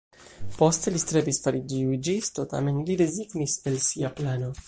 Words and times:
Poste 0.59 0.93
li 0.95 1.01
strebis 1.03 1.39
fariĝi 1.43 1.83
juĝisto 1.83 2.47
tamen 2.55 2.81
li 2.89 2.97
rezignis 3.05 3.59
el 3.73 3.81
sia 3.89 4.15
plano. 4.23 4.53